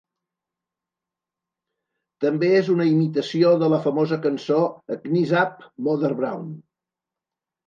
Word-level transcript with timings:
També 2.25 2.49
és 2.61 2.71
una 2.77 2.87
imitació 2.93 3.51
de 3.65 3.69
la 3.75 3.79
famosa 3.85 4.19
cançó 4.25 4.59
"Knees 4.97 5.37
Up 5.45 5.69
Mother 5.91 6.11
Brown". 6.25 6.51